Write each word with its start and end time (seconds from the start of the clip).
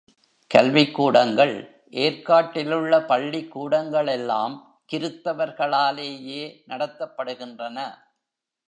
கல்விக் 0.51 0.93
கூடங்கள் 0.93 1.83
ஏர்க்காட்டிலுள்ள 1.91 3.05
பள்ளிக் 3.05 3.57
கூடங்களெல்லாம் 3.57 4.55
கிருத்தவர்களாலேயே 4.91 6.43
நடத்தப்படுகின்றன. 6.67 7.77